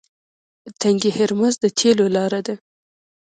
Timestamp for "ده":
2.47-2.55